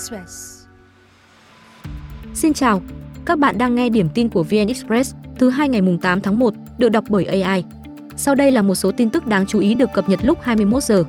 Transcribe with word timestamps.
Express. 0.00 0.64
Xin 2.34 2.52
chào, 2.52 2.82
các 3.24 3.38
bạn 3.38 3.58
đang 3.58 3.74
nghe 3.74 3.88
điểm 3.88 4.08
tin 4.14 4.28
của 4.28 4.42
VN 4.42 4.66
Express 4.68 5.14
thứ 5.38 5.50
hai 5.50 5.68
ngày 5.68 5.82
mùng 5.82 5.98
8 5.98 6.20
tháng 6.20 6.38
1, 6.38 6.54
được 6.78 6.88
đọc 6.88 7.04
bởi 7.08 7.24
AI. 7.24 7.64
Sau 8.16 8.34
đây 8.34 8.50
là 8.52 8.62
một 8.62 8.74
số 8.74 8.92
tin 8.92 9.10
tức 9.10 9.26
đáng 9.26 9.46
chú 9.46 9.60
ý 9.60 9.74
được 9.74 9.90
cập 9.94 10.08
nhật 10.08 10.20
lúc 10.22 10.38
21 10.42 10.82
giờ. 10.82 11.04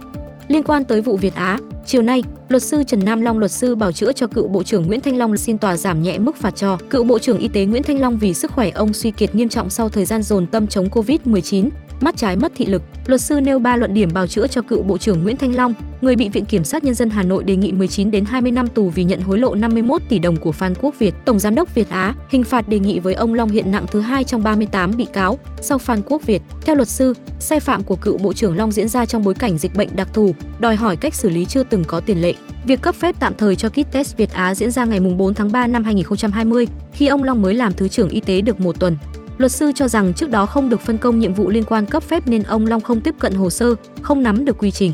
Liên 0.47 0.63
quan 0.63 0.83
tới 0.83 1.01
vụ 1.01 1.17
Việt 1.17 1.35
Á, 1.35 1.57
chiều 1.85 2.01
nay, 2.01 2.23
luật 2.49 2.63
sư 2.63 2.83
Trần 2.87 3.05
Nam 3.05 3.21
Long 3.21 3.39
luật 3.39 3.51
sư 3.51 3.75
bảo 3.75 3.91
chữa 3.91 4.11
cho 4.11 4.27
cựu 4.27 4.47
Bộ 4.47 4.63
trưởng 4.63 4.87
Nguyễn 4.87 5.01
Thanh 5.01 5.17
Long 5.17 5.37
xin 5.37 5.57
tòa 5.57 5.77
giảm 5.77 6.01
nhẹ 6.01 6.17
mức 6.17 6.35
phạt 6.35 6.55
cho 6.55 6.77
cựu 6.89 7.03
Bộ 7.03 7.19
trưởng 7.19 7.37
Y 7.37 7.47
tế 7.47 7.65
Nguyễn 7.65 7.83
Thanh 7.83 8.01
Long 8.01 8.17
vì 8.17 8.33
sức 8.33 8.51
khỏe 8.51 8.69
ông 8.69 8.93
suy 8.93 9.11
kiệt 9.11 9.35
nghiêm 9.35 9.49
trọng 9.49 9.69
sau 9.69 9.89
thời 9.89 10.05
gian 10.05 10.23
dồn 10.23 10.47
tâm 10.47 10.67
chống 10.67 10.87
Covid-19, 10.87 11.69
mắt 12.03 12.17
trái 12.17 12.35
mất 12.35 12.51
thị 12.55 12.65
lực. 12.65 12.81
Luật 13.05 13.21
sư 13.21 13.41
nêu 13.41 13.59
3 13.59 13.75
luận 13.75 13.93
điểm 13.93 14.09
bào 14.13 14.27
chữa 14.27 14.47
cho 14.47 14.61
cựu 14.61 14.83
Bộ 14.83 14.97
trưởng 14.97 15.23
Nguyễn 15.23 15.37
Thanh 15.37 15.55
Long, 15.55 15.73
người 16.01 16.15
bị 16.15 16.29
Viện 16.29 16.45
Kiểm 16.45 16.63
sát 16.63 16.83
Nhân 16.83 16.95
dân 16.95 17.09
Hà 17.09 17.23
Nội 17.23 17.43
đề 17.43 17.55
nghị 17.55 17.71
19 17.71 18.11
đến 18.11 18.25
20 18.25 18.51
năm 18.51 18.67
tù 18.67 18.89
vì 18.89 19.03
nhận 19.03 19.21
hối 19.21 19.39
lộ 19.39 19.55
51 19.55 20.01
tỷ 20.09 20.19
đồng 20.19 20.35
của 20.35 20.51
Phan 20.51 20.73
Quốc 20.81 20.99
Việt, 20.99 21.13
Tổng 21.25 21.39
Giám 21.39 21.55
đốc 21.55 21.75
Việt 21.75 21.89
Á. 21.89 22.15
Hình 22.29 22.43
phạt 22.43 22.69
đề 22.69 22.79
nghị 22.79 22.99
với 22.99 23.13
ông 23.13 23.33
Long 23.33 23.49
hiện 23.49 23.71
nặng 23.71 23.85
thứ 23.91 23.99
hai 23.99 24.23
trong 24.23 24.43
38 24.43 24.91
bị 24.97 25.05
cáo, 25.13 25.39
sau 25.61 25.77
Phan 25.77 26.01
Quốc 26.05 26.25
Việt. 26.25 26.41
Theo 26.61 26.75
luật 26.75 26.87
sư, 26.87 27.13
sai 27.39 27.59
phạm 27.59 27.83
của 27.83 27.95
cựu 27.95 28.17
Bộ 28.17 28.33
trưởng 28.33 28.57
Long 28.57 28.71
diễn 28.71 28.87
ra 28.87 29.05
trong 29.05 29.23
bối 29.23 29.33
cảnh 29.33 29.57
dịch 29.57 29.75
bệnh 29.75 29.89
đặc 29.95 30.07
thù, 30.13 30.35
đòi 30.59 30.75
hỏi 30.75 30.95
cách 30.95 31.15
xử 31.15 31.29
lý 31.29 31.45
chưa 31.45 31.63
từng 31.63 31.83
có 31.83 31.99
tiền 31.99 32.21
lệ. 32.21 32.33
Việc 32.65 32.81
cấp 32.81 32.95
phép 32.95 33.15
tạm 33.19 33.33
thời 33.37 33.55
cho 33.55 33.69
kit 33.69 33.91
test 33.91 34.17
Việt 34.17 34.33
Á 34.33 34.55
diễn 34.55 34.71
ra 34.71 34.85
ngày 34.85 34.99
4 34.99 35.33
tháng 35.33 35.51
3 35.51 35.67
năm 35.67 35.83
2020, 35.83 36.67
khi 36.93 37.07
ông 37.07 37.23
Long 37.23 37.41
mới 37.41 37.53
làm 37.53 37.73
Thứ 37.73 37.87
trưởng 37.87 38.09
Y 38.09 38.19
tế 38.19 38.41
được 38.41 38.59
một 38.59 38.79
tuần. 38.79 38.97
Luật 39.37 39.51
sư 39.51 39.71
cho 39.75 39.87
rằng 39.87 40.13
trước 40.13 40.29
đó 40.29 40.45
không 40.45 40.69
được 40.69 40.81
phân 40.81 40.97
công 40.97 41.19
nhiệm 41.19 41.33
vụ 41.33 41.49
liên 41.49 41.63
quan 41.63 41.85
cấp 41.85 42.03
phép 42.03 42.27
nên 42.27 42.43
ông 42.43 42.67
Long 42.67 42.81
không 42.81 43.01
tiếp 43.01 43.15
cận 43.19 43.33
hồ 43.33 43.49
sơ, 43.49 43.75
không 44.01 44.23
nắm 44.23 44.45
được 44.45 44.57
quy 44.57 44.71
trình. 44.71 44.93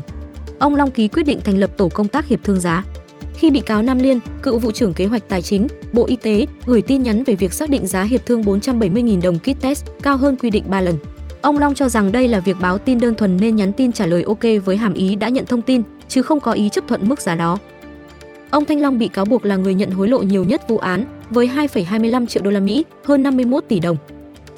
Ông 0.58 0.74
Long 0.74 0.90
ký 0.90 1.08
quyết 1.08 1.22
định 1.22 1.40
thành 1.44 1.58
lập 1.58 1.70
tổ 1.76 1.88
công 1.88 2.08
tác 2.08 2.26
hiệp 2.26 2.44
thương 2.44 2.60
giá. 2.60 2.84
Khi 3.34 3.50
bị 3.50 3.60
cáo 3.60 3.82
Nam 3.82 3.98
Liên, 3.98 4.20
cựu 4.42 4.58
vụ 4.58 4.70
trưởng 4.70 4.94
kế 4.94 5.06
hoạch 5.06 5.28
tài 5.28 5.42
chính, 5.42 5.66
Bộ 5.92 6.06
Y 6.06 6.16
tế 6.16 6.46
gửi 6.66 6.82
tin 6.82 7.02
nhắn 7.02 7.24
về 7.24 7.34
việc 7.34 7.52
xác 7.52 7.70
định 7.70 7.86
giá 7.86 8.02
hiệp 8.02 8.26
thương 8.26 8.42
470.000 8.42 9.22
đồng 9.22 9.38
kit 9.38 9.60
test, 9.60 9.84
cao 10.02 10.16
hơn 10.16 10.36
quy 10.36 10.50
định 10.50 10.64
3 10.68 10.80
lần. 10.80 10.94
Ông 11.40 11.58
Long 11.58 11.74
cho 11.74 11.88
rằng 11.88 12.12
đây 12.12 12.28
là 12.28 12.40
việc 12.40 12.56
báo 12.60 12.78
tin 12.78 13.00
đơn 13.00 13.14
thuần 13.14 13.36
nên 13.36 13.56
nhắn 13.56 13.72
tin 13.72 13.92
trả 13.92 14.06
lời 14.06 14.22
ok 14.22 14.64
với 14.64 14.76
hàm 14.76 14.94
ý 14.94 15.14
đã 15.14 15.28
nhận 15.28 15.46
thông 15.46 15.62
tin, 15.62 15.82
chứ 16.08 16.22
không 16.22 16.40
có 16.40 16.52
ý 16.52 16.68
chấp 16.68 16.84
thuận 16.88 17.08
mức 17.08 17.20
giá 17.20 17.34
đó. 17.34 17.58
Ông 18.50 18.64
Thanh 18.64 18.80
Long 18.80 18.98
bị 18.98 19.08
cáo 19.08 19.24
buộc 19.24 19.44
là 19.44 19.56
người 19.56 19.74
nhận 19.74 19.90
hối 19.90 20.08
lộ 20.08 20.18
nhiều 20.18 20.44
nhất 20.44 20.68
vụ 20.68 20.78
án 20.78 21.04
với 21.30 21.50
2,25 21.56 22.26
triệu 22.26 22.42
đô 22.42 22.50
la 22.50 22.60
Mỹ, 22.60 22.84
hơn 23.04 23.22
51 23.22 23.64
tỷ 23.68 23.80
đồng. 23.80 23.96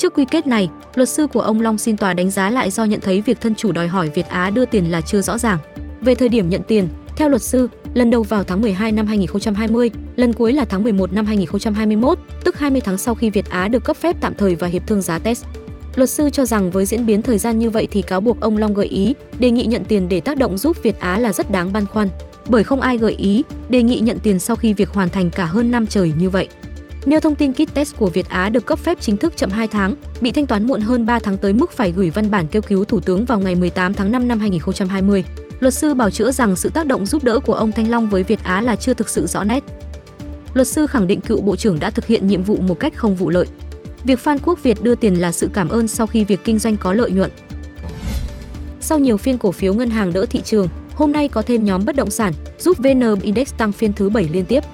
Trước 0.00 0.14
quy 0.14 0.24
kết 0.24 0.46
này, 0.46 0.68
luật 0.94 1.08
sư 1.08 1.26
của 1.26 1.40
ông 1.40 1.60
Long 1.60 1.78
xin 1.78 1.96
tòa 1.96 2.14
đánh 2.14 2.30
giá 2.30 2.50
lại 2.50 2.70
do 2.70 2.84
nhận 2.84 3.00
thấy 3.00 3.20
việc 3.20 3.40
thân 3.40 3.54
chủ 3.54 3.72
đòi 3.72 3.88
hỏi 3.88 4.10
Việt 4.14 4.28
Á 4.28 4.50
đưa 4.50 4.64
tiền 4.64 4.90
là 4.90 5.00
chưa 5.00 5.22
rõ 5.22 5.38
ràng. 5.38 5.58
Về 6.00 6.14
thời 6.14 6.28
điểm 6.28 6.48
nhận 6.48 6.62
tiền, 6.68 6.88
theo 7.16 7.28
luật 7.28 7.42
sư, 7.42 7.68
lần 7.94 8.10
đầu 8.10 8.22
vào 8.22 8.44
tháng 8.44 8.60
12 8.60 8.92
năm 8.92 9.06
2020, 9.06 9.90
lần 10.16 10.32
cuối 10.32 10.52
là 10.52 10.64
tháng 10.64 10.82
11 10.82 11.12
năm 11.12 11.26
2021, 11.26 12.18
tức 12.44 12.58
20 12.58 12.80
tháng 12.80 12.98
sau 12.98 13.14
khi 13.14 13.30
Việt 13.30 13.50
Á 13.50 13.68
được 13.68 13.84
cấp 13.84 13.96
phép 13.96 14.16
tạm 14.20 14.34
thời 14.34 14.54
và 14.54 14.66
hiệp 14.66 14.86
thương 14.86 15.02
giá 15.02 15.18
test. 15.18 15.44
Luật 15.94 16.10
sư 16.10 16.30
cho 16.30 16.44
rằng 16.44 16.70
với 16.70 16.84
diễn 16.84 17.06
biến 17.06 17.22
thời 17.22 17.38
gian 17.38 17.58
như 17.58 17.70
vậy 17.70 17.88
thì 17.90 18.02
cáo 18.02 18.20
buộc 18.20 18.40
ông 18.40 18.56
Long 18.56 18.74
gợi 18.74 18.86
ý, 18.86 19.14
đề 19.38 19.50
nghị 19.50 19.66
nhận 19.66 19.84
tiền 19.84 20.08
để 20.08 20.20
tác 20.20 20.36
động 20.36 20.58
giúp 20.58 20.82
Việt 20.82 21.00
Á 21.00 21.18
là 21.18 21.32
rất 21.32 21.50
đáng 21.50 21.72
băn 21.72 21.86
khoăn, 21.86 22.08
bởi 22.48 22.64
không 22.64 22.80
ai 22.80 22.98
gợi 22.98 23.14
ý, 23.14 23.44
đề 23.68 23.82
nghị 23.82 24.00
nhận 24.00 24.18
tiền 24.18 24.38
sau 24.38 24.56
khi 24.56 24.74
việc 24.74 24.88
hoàn 24.88 25.08
thành 25.08 25.30
cả 25.30 25.44
hơn 25.44 25.70
năm 25.70 25.86
trời 25.86 26.12
như 26.18 26.30
vậy. 26.30 26.48
Nêu 27.06 27.20
thông 27.20 27.34
tin 27.34 27.52
kit 27.52 27.74
test 27.74 27.96
của 27.96 28.10
Việt 28.10 28.28
Á 28.28 28.48
được 28.48 28.66
cấp 28.66 28.78
phép 28.78 29.00
chính 29.00 29.16
thức 29.16 29.36
chậm 29.36 29.50
2 29.50 29.68
tháng, 29.68 29.94
bị 30.20 30.32
thanh 30.32 30.46
toán 30.46 30.66
muộn 30.66 30.80
hơn 30.80 31.06
3 31.06 31.18
tháng 31.18 31.38
tới 31.38 31.52
mức 31.52 31.72
phải 31.72 31.92
gửi 31.92 32.10
văn 32.10 32.30
bản 32.30 32.46
kêu 32.46 32.62
cứu 32.62 32.84
Thủ 32.84 33.00
tướng 33.00 33.24
vào 33.24 33.40
ngày 33.40 33.54
18 33.54 33.94
tháng 33.94 34.12
5 34.12 34.28
năm 34.28 34.38
2020. 34.40 35.24
Luật 35.60 35.74
sư 35.74 35.94
bảo 35.94 36.10
chữa 36.10 36.32
rằng 36.32 36.56
sự 36.56 36.68
tác 36.68 36.86
động 36.86 37.06
giúp 37.06 37.24
đỡ 37.24 37.40
của 37.40 37.54
ông 37.54 37.72
Thanh 37.72 37.90
Long 37.90 38.08
với 38.10 38.22
Việt 38.22 38.42
Á 38.42 38.60
là 38.60 38.76
chưa 38.76 38.94
thực 38.94 39.08
sự 39.08 39.26
rõ 39.26 39.44
nét. 39.44 39.64
Luật 40.54 40.68
sư 40.68 40.86
khẳng 40.86 41.06
định 41.06 41.20
cựu 41.20 41.40
bộ 41.40 41.56
trưởng 41.56 41.80
đã 41.80 41.90
thực 41.90 42.06
hiện 42.06 42.26
nhiệm 42.26 42.42
vụ 42.42 42.56
một 42.56 42.80
cách 42.80 42.96
không 42.96 43.14
vụ 43.14 43.30
lợi. 43.30 43.46
Việc 44.04 44.18
Phan 44.18 44.38
Quốc 44.38 44.62
Việt 44.62 44.82
đưa 44.82 44.94
tiền 44.94 45.14
là 45.14 45.32
sự 45.32 45.50
cảm 45.54 45.68
ơn 45.68 45.88
sau 45.88 46.06
khi 46.06 46.24
việc 46.24 46.40
kinh 46.44 46.58
doanh 46.58 46.76
có 46.76 46.92
lợi 46.92 47.10
nhuận. 47.10 47.30
Sau 48.80 48.98
nhiều 48.98 49.16
phiên 49.16 49.38
cổ 49.38 49.52
phiếu 49.52 49.74
ngân 49.74 49.90
hàng 49.90 50.12
đỡ 50.12 50.26
thị 50.30 50.40
trường, 50.44 50.68
hôm 50.94 51.12
nay 51.12 51.28
có 51.28 51.42
thêm 51.42 51.64
nhóm 51.64 51.84
bất 51.84 51.96
động 51.96 52.10
sản 52.10 52.32
giúp 52.58 52.78
VN 52.78 53.20
Index 53.22 53.54
tăng 53.58 53.72
phiên 53.72 53.92
thứ 53.92 54.10
7 54.10 54.28
liên 54.32 54.44
tiếp. 54.44 54.64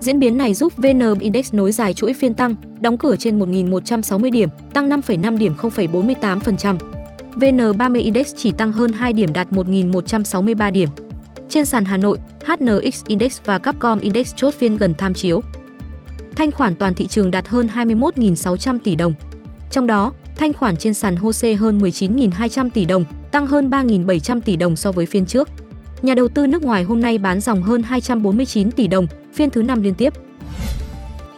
Diễn 0.00 0.18
biến 0.18 0.36
này 0.36 0.54
giúp 0.54 0.72
VN 0.76 1.18
Index 1.20 1.54
nối 1.54 1.72
dài 1.72 1.94
chuỗi 1.94 2.14
phiên 2.14 2.34
tăng, 2.34 2.54
đóng 2.80 2.98
cửa 2.98 3.16
trên 3.16 3.38
1.160 3.38 4.30
điểm, 4.30 4.48
tăng 4.72 4.88
5,5 4.90 5.38
điểm 5.38 5.54
0,48%. 5.60 6.76
VN30 7.34 8.02
Index 8.02 8.34
chỉ 8.36 8.52
tăng 8.52 8.72
hơn 8.72 8.92
2 8.92 9.12
điểm 9.12 9.32
đạt 9.32 9.50
1.163 9.50 10.72
điểm. 10.72 10.88
Trên 11.48 11.64
sàn 11.64 11.84
Hà 11.84 11.96
Nội, 11.96 12.18
HNX 12.46 13.04
Index 13.06 13.40
và 13.44 13.58
Capcom 13.58 14.00
Index 14.00 14.34
chốt 14.36 14.54
phiên 14.54 14.76
gần 14.76 14.94
tham 14.98 15.14
chiếu. 15.14 15.40
Thanh 16.36 16.52
khoản 16.52 16.74
toàn 16.74 16.94
thị 16.94 17.06
trường 17.06 17.30
đạt 17.30 17.48
hơn 17.48 17.68
21.600 17.74 18.78
tỷ 18.84 18.96
đồng. 18.96 19.14
Trong 19.70 19.86
đó, 19.86 20.12
thanh 20.36 20.52
khoản 20.52 20.76
trên 20.76 20.94
sàn 20.94 21.16
HOSE 21.16 21.54
hơn 21.54 21.78
19.200 21.78 22.70
tỷ 22.70 22.84
đồng, 22.84 23.04
tăng 23.30 23.46
hơn 23.46 23.70
3.700 23.70 24.40
tỷ 24.40 24.56
đồng 24.56 24.76
so 24.76 24.92
với 24.92 25.06
phiên 25.06 25.26
trước. 25.26 25.48
Nhà 26.02 26.14
đầu 26.14 26.28
tư 26.28 26.46
nước 26.46 26.62
ngoài 26.62 26.82
hôm 26.82 27.00
nay 27.00 27.18
bán 27.18 27.40
dòng 27.40 27.62
hơn 27.62 27.82
249 27.82 28.70
tỷ 28.70 28.86
đồng, 28.86 29.06
phiên 29.34 29.50
thứ 29.50 29.62
5 29.62 29.82
liên 29.82 29.94
tiếp. 29.94 30.12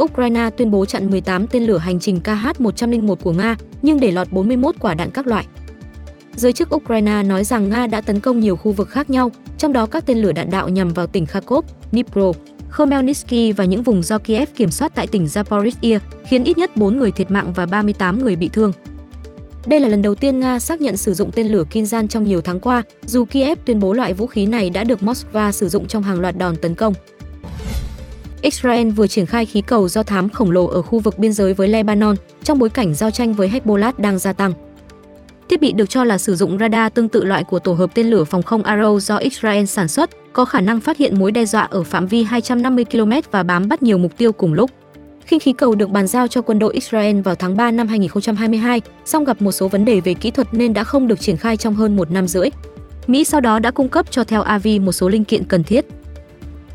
Ukraine 0.03 0.51
tuyên 0.51 0.71
bố 0.71 0.85
chặn 0.85 1.11
18 1.11 1.47
tên 1.47 1.63
lửa 1.63 1.79
hành 1.79 2.01
trình 2.01 2.21
KH-101 2.25 3.15
của 3.15 3.33
Nga, 3.33 3.57
nhưng 3.83 4.01
để 4.01 4.11
lọt 4.11 4.33
41 4.33 4.75
quả 4.81 4.95
đạn 4.95 5.11
các 5.11 5.27
loại. 5.27 5.47
Giới 6.35 6.53
chức 6.53 6.75
Ukraine 6.75 7.23
nói 7.23 7.45
rằng 7.45 7.69
Nga 7.69 7.87
đã 7.87 8.01
tấn 8.01 8.21
công 8.21 8.41
nhiều 8.41 8.57
khu 8.57 8.73
vực 8.73 8.89
khác 8.89 9.11
nhau, 9.11 9.31
trong 9.59 9.73
đó 9.73 9.87
các 9.87 10.07
tên 10.07 10.19
lửa 10.19 10.33
đạn 10.33 10.51
đạo 10.51 10.69
nhằm 10.69 10.89
vào 10.89 11.07
tỉnh 11.07 11.27
Kharkov, 11.27 11.65
Dnipro, 11.93 12.33
Khmelnytsky 12.71 13.53
và 13.53 13.65
những 13.65 13.83
vùng 13.83 14.03
do 14.03 14.19
Kiev 14.19 14.49
kiểm 14.57 14.71
soát 14.71 14.93
tại 14.95 15.07
tỉnh 15.07 15.25
Zaporizhia, 15.25 15.99
khiến 16.27 16.45
ít 16.45 16.59
nhất 16.59 16.77
4 16.77 16.99
người 16.99 17.11
thiệt 17.11 17.31
mạng 17.31 17.53
và 17.55 17.67
38 17.67 18.25
người 18.25 18.37
bị 18.37 18.49
thương. 18.49 18.73
Đây 19.69 19.81
là 19.81 19.89
lần 19.89 20.03
đầu 20.03 20.15
tiên 20.15 20.41
Nga 20.41 20.59
xác 20.59 20.81
nhận 20.81 20.97
sử 20.97 21.15
dụng 21.15 21.31
tên 21.33 21.49
lửa 21.49 21.65
Kinzhan 21.71 22.09
trong 22.09 22.25
nhiều 22.25 22.41
tháng 22.41 22.61
qua, 22.61 22.83
dù 23.07 23.25
Kiev 23.25 23.59
tuyên 23.65 23.81
bố 23.81 23.93
loại 23.93 24.15
vũ 24.15 24.27
khí 24.27 24.47
này 24.47 24.71
đã 24.71 24.85
được 24.85 25.01
Moscow 25.01 25.51
sử 25.51 25.69
dụng 25.69 25.87
trong 25.87 26.03
hàng 26.03 26.21
loạt 26.21 26.39
đòn 26.39 26.57
tấn 26.57 26.75
công. 26.75 26.95
Israel 28.43 28.91
vừa 28.91 29.07
triển 29.07 29.27
khai 29.27 29.47
khí 29.47 29.61
cầu 29.61 29.89
do 29.89 30.03
thám 30.03 30.29
khổng 30.29 30.51
lồ 30.51 30.67
ở 30.67 30.83
khu 30.83 30.99
vực 30.99 31.19
biên 31.19 31.33
giới 31.33 31.55
với 31.55 31.69
Lebanon 31.69 32.17
trong 32.43 32.59
bối 32.59 32.69
cảnh 32.69 32.95
giao 32.95 33.11
tranh 33.11 33.35
với 33.35 33.49
Hezbollah 33.49 33.93
đang 33.99 34.19
gia 34.19 34.33
tăng. 34.33 34.53
Thiết 35.49 35.61
bị 35.61 35.73
được 35.73 35.91
cho 35.91 36.05
là 36.05 36.19
sử 36.19 36.37
dụng 36.37 36.59
radar 36.59 36.93
tương 36.95 37.09
tự 37.09 37.25
loại 37.25 37.45
của 37.45 37.59
tổ 37.59 37.73
hợp 37.73 37.91
tên 37.95 38.07
lửa 38.07 38.25
phòng 38.25 38.43
không 38.43 38.63
Arrow 38.63 38.99
do 38.99 39.17
Israel 39.17 39.65
sản 39.65 39.89
xuất, 39.89 40.11
có 40.33 40.45
khả 40.45 40.61
năng 40.61 40.81
phát 40.81 40.97
hiện 40.97 41.19
mối 41.19 41.33
đe 41.33 41.45
dọa 41.45 41.63
ở 41.63 41.83
phạm 41.83 42.07
vi 42.07 42.23
250 42.23 42.85
km 42.85 43.13
và 43.31 43.43
bám 43.43 43.69
bắt 43.69 43.83
nhiều 43.83 43.99
mục 43.99 44.13
tiêu 44.17 44.33
cùng 44.33 44.53
lúc. 44.55 44.71
Khinh 45.29 45.41
khí 45.41 45.53
cầu 45.53 45.75
được 45.75 45.91
bàn 45.91 46.07
giao 46.07 46.29
cho 46.29 46.43
quân 46.43 46.59
đội 46.59 46.75
Israel 46.75 47.21
vào 47.21 47.35
tháng 47.35 47.57
3 47.57 47.71
năm 47.71 47.89
2022, 47.89 48.81
song 49.05 49.25
gặp 49.25 49.43
một 49.43 49.53
số 49.53 49.69
vấn 49.69 49.85
đề 49.85 50.01
về 50.01 50.15
kỹ 50.15 50.31
thuật 50.31 50.55
nên 50.55 50.73
đã 50.73 50.85
không 50.85 51.09
được 51.09 51.21
triển 51.21 51.37
khai 51.37 51.57
trong 51.57 51.75
hơn 51.75 51.97
một 51.97 52.11
năm 52.11 52.29
rưỡi. 52.29 52.49
Mỹ 53.07 53.25
sau 53.25 53.41
đó 53.41 53.59
đã 53.59 53.71
cung 53.71 53.89
cấp 53.89 54.11
cho 54.11 54.25
Tel 54.25 54.41
Aviv 54.41 54.83
một 54.83 54.93
số 54.93 55.09
linh 55.09 55.25
kiện 55.25 55.45
cần 55.45 55.65
thiết. 55.65 55.87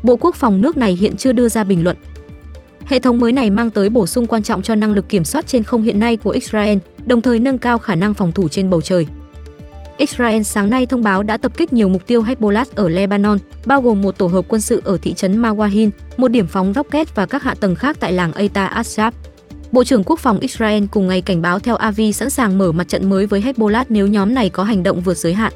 Bộ 0.02 0.16
Quốc 0.16 0.34
phòng 0.34 0.60
nước 0.60 0.76
này 0.76 0.92
hiện 0.92 1.16
chưa 1.16 1.32
đưa 1.32 1.48
ra 1.48 1.64
bình 1.64 1.84
luận. 1.84 1.96
Hệ 2.84 2.98
thống 2.98 3.20
mới 3.20 3.32
này 3.32 3.50
mang 3.50 3.70
tới 3.70 3.88
bổ 3.88 4.06
sung 4.06 4.26
quan 4.26 4.42
trọng 4.42 4.62
cho 4.62 4.74
năng 4.74 4.92
lực 4.92 5.08
kiểm 5.08 5.24
soát 5.24 5.46
trên 5.46 5.62
không 5.62 5.82
hiện 5.82 6.00
nay 6.00 6.16
của 6.16 6.30
Israel, 6.30 6.78
đồng 7.06 7.22
thời 7.22 7.38
nâng 7.38 7.58
cao 7.58 7.78
khả 7.78 7.94
năng 7.94 8.14
phòng 8.14 8.32
thủ 8.32 8.48
trên 8.48 8.70
bầu 8.70 8.80
trời. 8.80 9.06
Israel 9.98 10.42
sáng 10.42 10.70
nay 10.70 10.86
thông 10.86 11.02
báo 11.02 11.22
đã 11.22 11.36
tập 11.36 11.52
kích 11.56 11.72
nhiều 11.72 11.88
mục 11.88 12.06
tiêu 12.06 12.22
Hezbollah 12.22 12.64
ở 12.74 12.88
Lebanon, 12.88 13.38
bao 13.66 13.82
gồm 13.82 14.02
một 14.02 14.18
tổ 14.18 14.26
hợp 14.26 14.44
quân 14.48 14.60
sự 14.60 14.82
ở 14.84 14.98
thị 15.02 15.14
trấn 15.14 15.42
Mawahin, 15.42 15.90
một 16.16 16.28
điểm 16.28 16.46
phóng 16.46 16.72
rocket 16.74 17.14
và 17.14 17.26
các 17.26 17.42
hạ 17.42 17.54
tầng 17.60 17.74
khác 17.74 17.96
tại 18.00 18.12
làng 18.12 18.32
Eita 18.32 18.66
Ashab. 18.66 19.14
Bộ 19.72 19.84
trưởng 19.84 20.04
Quốc 20.04 20.20
phòng 20.20 20.38
Israel 20.38 20.84
cùng 20.90 21.08
ngày 21.08 21.20
cảnh 21.20 21.42
báo 21.42 21.58
theo 21.58 21.76
Avi 21.76 22.12
sẵn 22.12 22.30
sàng 22.30 22.58
mở 22.58 22.72
mặt 22.72 22.88
trận 22.88 23.10
mới 23.10 23.26
với 23.26 23.40
Hezbollah 23.40 23.84
nếu 23.88 24.06
nhóm 24.06 24.34
này 24.34 24.50
có 24.50 24.64
hành 24.64 24.82
động 24.82 25.00
vượt 25.00 25.16
giới 25.16 25.34
hạn. 25.34 25.52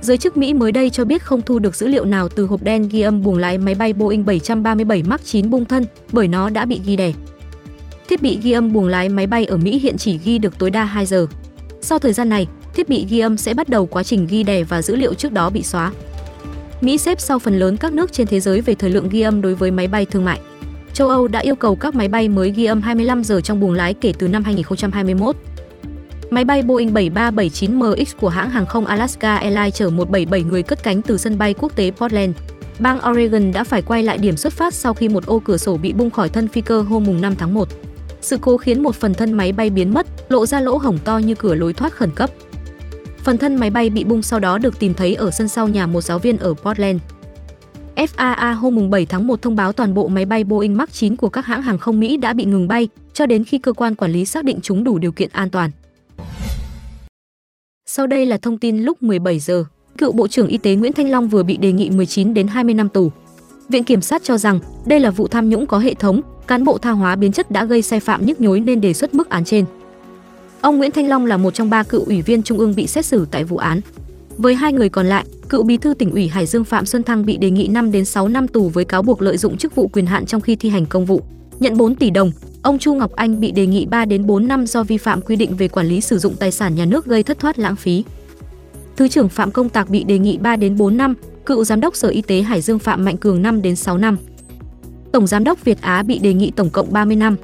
Giới 0.00 0.18
chức 0.18 0.36
Mỹ 0.36 0.54
mới 0.54 0.72
đây 0.72 0.90
cho 0.90 1.04
biết 1.04 1.22
không 1.22 1.42
thu 1.42 1.58
được 1.58 1.74
dữ 1.74 1.88
liệu 1.88 2.04
nào 2.04 2.28
từ 2.28 2.46
hộp 2.46 2.62
đen 2.62 2.88
ghi 2.88 3.00
âm 3.00 3.22
buồng 3.22 3.38
lái 3.38 3.58
máy 3.58 3.74
bay 3.74 3.92
Boeing 3.92 4.26
737 4.26 5.02
MAX 5.02 5.20
9 5.24 5.50
bung 5.50 5.64
thân 5.64 5.86
bởi 6.12 6.28
nó 6.28 6.50
đã 6.50 6.64
bị 6.64 6.80
ghi 6.84 6.96
đè. 6.96 7.12
Thiết 8.08 8.22
bị 8.22 8.38
ghi 8.42 8.52
âm 8.52 8.72
buồng 8.72 8.88
lái 8.88 9.08
máy 9.08 9.26
bay 9.26 9.44
ở 9.44 9.56
Mỹ 9.56 9.78
hiện 9.78 9.98
chỉ 9.98 10.18
ghi 10.18 10.38
được 10.38 10.58
tối 10.58 10.70
đa 10.70 10.84
2 10.84 11.06
giờ. 11.06 11.26
Sau 11.80 11.98
thời 11.98 12.12
gian 12.12 12.28
này, 12.28 12.46
thiết 12.76 12.88
bị 12.88 13.06
ghi 13.08 13.18
âm 13.18 13.36
sẽ 13.36 13.54
bắt 13.54 13.68
đầu 13.68 13.86
quá 13.86 14.02
trình 14.02 14.26
ghi 14.26 14.42
đè 14.42 14.64
và 14.64 14.82
dữ 14.82 14.96
liệu 14.96 15.14
trước 15.14 15.32
đó 15.32 15.50
bị 15.50 15.62
xóa. 15.62 15.92
Mỹ 16.80 16.98
xếp 16.98 17.20
sau 17.20 17.38
phần 17.38 17.58
lớn 17.58 17.76
các 17.76 17.92
nước 17.92 18.12
trên 18.12 18.26
thế 18.26 18.40
giới 18.40 18.60
về 18.60 18.74
thời 18.74 18.90
lượng 18.90 19.08
ghi 19.08 19.20
âm 19.20 19.42
đối 19.42 19.54
với 19.54 19.70
máy 19.70 19.86
bay 19.86 20.06
thương 20.06 20.24
mại. 20.24 20.40
Châu 20.92 21.08
Âu 21.08 21.28
đã 21.28 21.40
yêu 21.40 21.54
cầu 21.56 21.76
các 21.76 21.94
máy 21.94 22.08
bay 22.08 22.28
mới 22.28 22.50
ghi 22.50 22.64
âm 22.64 22.82
25 22.82 23.24
giờ 23.24 23.40
trong 23.40 23.60
buồng 23.60 23.72
lái 23.72 23.94
kể 23.94 24.12
từ 24.18 24.28
năm 24.28 24.44
2021. 24.44 25.36
Máy 26.30 26.44
bay 26.44 26.62
Boeing 26.62 26.94
7379MX 26.94 28.04
của 28.20 28.28
hãng 28.28 28.50
hàng 28.50 28.66
không 28.66 28.86
Alaska 28.86 29.36
Airlines 29.36 29.74
chở 29.74 29.90
177 29.90 30.42
người 30.42 30.62
cất 30.62 30.82
cánh 30.82 31.02
từ 31.02 31.18
sân 31.18 31.38
bay 31.38 31.54
quốc 31.54 31.76
tế 31.76 31.90
Portland. 31.90 32.36
Bang 32.78 33.00
Oregon 33.10 33.52
đã 33.52 33.64
phải 33.64 33.82
quay 33.82 34.02
lại 34.02 34.18
điểm 34.18 34.36
xuất 34.36 34.52
phát 34.52 34.74
sau 34.74 34.94
khi 34.94 35.08
một 35.08 35.26
ô 35.26 35.38
cửa 35.38 35.56
sổ 35.56 35.76
bị 35.76 35.92
bung 35.92 36.10
khỏi 36.10 36.28
thân 36.28 36.48
phi 36.48 36.60
cơ 36.60 36.80
hôm 36.80 37.20
5 37.20 37.34
tháng 37.36 37.54
1. 37.54 37.68
Sự 38.20 38.38
cố 38.40 38.56
khiến 38.56 38.82
một 38.82 38.94
phần 38.94 39.14
thân 39.14 39.32
máy 39.32 39.52
bay 39.52 39.70
biến 39.70 39.94
mất, 39.94 40.06
lộ 40.28 40.46
ra 40.46 40.60
lỗ 40.60 40.76
hổng 40.76 40.98
to 40.98 41.18
như 41.18 41.34
cửa 41.34 41.54
lối 41.54 41.72
thoát 41.72 41.92
khẩn 41.92 42.10
cấp. 42.10 42.30
Phần 43.26 43.38
thân 43.38 43.56
máy 43.56 43.70
bay 43.70 43.90
bị 43.90 44.04
bung 44.04 44.22
sau 44.22 44.40
đó 44.40 44.58
được 44.58 44.78
tìm 44.78 44.94
thấy 44.94 45.14
ở 45.14 45.30
sân 45.30 45.48
sau 45.48 45.68
nhà 45.68 45.86
một 45.86 46.00
giáo 46.00 46.18
viên 46.18 46.38
ở 46.38 46.54
Portland. 46.54 47.00
FAA 47.96 48.54
hôm 48.54 48.90
7 48.90 49.06
tháng 49.06 49.26
1 49.26 49.42
thông 49.42 49.56
báo 49.56 49.72
toàn 49.72 49.94
bộ 49.94 50.08
máy 50.08 50.24
bay 50.24 50.44
Boeing 50.44 50.76
Max 50.76 50.88
9 50.92 51.16
của 51.16 51.28
các 51.28 51.46
hãng 51.46 51.62
hàng 51.62 51.78
không 51.78 52.00
Mỹ 52.00 52.16
đã 52.16 52.32
bị 52.32 52.44
ngừng 52.44 52.68
bay 52.68 52.88
cho 53.12 53.26
đến 53.26 53.44
khi 53.44 53.58
cơ 53.58 53.72
quan 53.72 53.94
quản 53.94 54.12
lý 54.12 54.24
xác 54.24 54.44
định 54.44 54.58
chúng 54.62 54.84
đủ 54.84 54.98
điều 54.98 55.12
kiện 55.12 55.28
an 55.32 55.50
toàn. 55.50 55.70
Sau 57.86 58.06
đây 58.06 58.26
là 58.26 58.38
thông 58.38 58.58
tin 58.58 58.78
lúc 58.78 59.02
17 59.02 59.38
giờ. 59.38 59.64
Cựu 59.98 60.12
Bộ 60.12 60.28
trưởng 60.28 60.48
Y 60.48 60.58
tế 60.58 60.74
Nguyễn 60.74 60.92
Thanh 60.92 61.10
Long 61.10 61.28
vừa 61.28 61.42
bị 61.42 61.56
đề 61.56 61.72
nghị 61.72 61.90
19 61.90 62.34
đến 62.34 62.48
20 62.48 62.74
năm 62.74 62.88
tù. 62.88 63.10
Viện 63.68 63.84
kiểm 63.84 64.00
sát 64.00 64.22
cho 64.24 64.38
rằng 64.38 64.58
đây 64.86 65.00
là 65.00 65.10
vụ 65.10 65.28
tham 65.28 65.48
nhũng 65.48 65.66
có 65.66 65.78
hệ 65.78 65.94
thống, 65.94 66.20
cán 66.46 66.64
bộ 66.64 66.78
tha 66.78 66.90
hóa 66.90 67.16
biến 67.16 67.32
chất 67.32 67.50
đã 67.50 67.64
gây 67.64 67.82
sai 67.82 68.00
phạm 68.00 68.26
nhức 68.26 68.40
nhối 68.40 68.60
nên 68.60 68.80
đề 68.80 68.92
xuất 68.92 69.14
mức 69.14 69.30
án 69.30 69.44
trên. 69.44 69.64
Ông 70.60 70.78
Nguyễn 70.78 70.90
Thanh 70.90 71.08
Long 71.08 71.26
là 71.26 71.36
một 71.36 71.54
trong 71.54 71.70
ba 71.70 71.82
cựu 71.82 72.04
ủy 72.04 72.22
viên 72.22 72.42
trung 72.42 72.58
ương 72.58 72.74
bị 72.74 72.86
xét 72.86 73.06
xử 73.06 73.26
tại 73.30 73.44
vụ 73.44 73.56
án. 73.56 73.80
Với 74.38 74.54
hai 74.54 74.72
người 74.72 74.88
còn 74.88 75.06
lại, 75.06 75.24
cựu 75.48 75.62
bí 75.62 75.76
thư 75.76 75.94
tỉnh 75.94 76.10
ủy 76.10 76.28
Hải 76.28 76.46
Dương 76.46 76.64
Phạm 76.64 76.86
Xuân 76.86 77.02
Thăng 77.02 77.26
bị 77.26 77.36
đề 77.36 77.50
nghị 77.50 77.68
5 77.68 77.92
đến 77.92 78.04
6 78.04 78.28
năm 78.28 78.48
tù 78.48 78.68
với 78.68 78.84
cáo 78.84 79.02
buộc 79.02 79.22
lợi 79.22 79.36
dụng 79.36 79.56
chức 79.56 79.74
vụ 79.74 79.88
quyền 79.88 80.06
hạn 80.06 80.26
trong 80.26 80.40
khi 80.40 80.56
thi 80.56 80.68
hành 80.68 80.86
công 80.86 81.04
vụ, 81.04 81.22
nhận 81.60 81.76
4 81.76 81.94
tỷ 81.94 82.10
đồng. 82.10 82.30
Ông 82.62 82.78
Chu 82.78 82.94
Ngọc 82.94 83.12
Anh 83.12 83.40
bị 83.40 83.50
đề 83.50 83.66
nghị 83.66 83.86
3 83.86 84.04
đến 84.04 84.26
4 84.26 84.48
năm 84.48 84.66
do 84.66 84.82
vi 84.82 84.98
phạm 84.98 85.22
quy 85.22 85.36
định 85.36 85.56
về 85.56 85.68
quản 85.68 85.86
lý 85.86 86.00
sử 86.00 86.18
dụng 86.18 86.34
tài 86.36 86.52
sản 86.52 86.74
nhà 86.74 86.84
nước 86.84 87.06
gây 87.06 87.22
thất 87.22 87.38
thoát 87.38 87.58
lãng 87.58 87.76
phí. 87.76 88.04
Thứ 88.96 89.08
trưởng 89.08 89.28
Phạm 89.28 89.50
Công 89.50 89.68
Tạc 89.68 89.90
bị 89.90 90.04
đề 90.04 90.18
nghị 90.18 90.38
3 90.38 90.56
đến 90.56 90.76
4 90.76 90.96
năm, 90.96 91.14
cựu 91.46 91.64
giám 91.64 91.80
đốc 91.80 91.96
Sở 91.96 92.08
Y 92.08 92.22
tế 92.22 92.42
Hải 92.42 92.60
Dương 92.60 92.78
Phạm 92.78 93.04
Mạnh 93.04 93.16
Cường 93.16 93.42
5 93.42 93.62
đến 93.62 93.76
6 93.76 93.98
năm. 93.98 94.16
Tổng 95.12 95.26
giám 95.26 95.44
đốc 95.44 95.64
Việt 95.64 95.80
Á 95.80 96.02
bị 96.02 96.18
đề 96.18 96.34
nghị 96.34 96.50
tổng 96.50 96.70
cộng 96.70 96.92
30 96.92 97.16
năm. 97.16 97.36